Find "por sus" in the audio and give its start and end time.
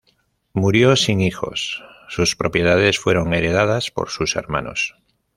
3.91-4.35